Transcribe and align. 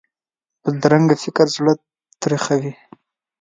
بدرنګه 0.61 1.15
فکر 1.23 1.47
زړه 1.55 1.73
تریخوي 2.21 2.73